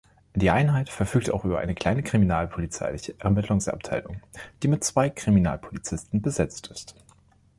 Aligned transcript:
Die 0.33 0.49
Einheit 0.49 0.89
verfügt 0.89 1.29
auch 1.29 1.45
über 1.45 1.59
eine 1.59 1.75
kleine 1.75 2.01
kriminalpolizeiliche 2.01 3.13
Ermittlungsabteilung, 3.19 4.19
die 4.63 4.67
mit 4.67 4.83
zwei 4.83 5.11
Kriminalpolizisten 5.11 6.23
besetzt 6.23 6.65
ist. 6.69 6.95